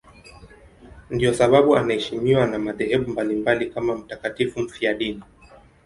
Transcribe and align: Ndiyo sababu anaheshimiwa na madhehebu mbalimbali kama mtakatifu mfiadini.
Ndiyo 1.09 1.33
sababu 1.33 1.75
anaheshimiwa 1.77 2.47
na 2.47 2.59
madhehebu 2.59 3.11
mbalimbali 3.11 3.69
kama 3.69 3.95
mtakatifu 3.95 4.59
mfiadini. 4.59 5.21